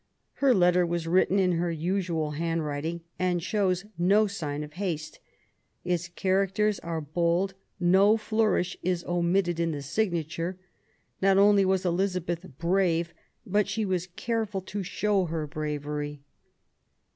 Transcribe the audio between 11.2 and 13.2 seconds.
Not only was Elizabeth brave,